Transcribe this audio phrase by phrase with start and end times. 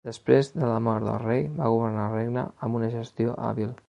[0.07, 3.71] Després de la mort del rei, va governar el regne amb una gestió hàbil.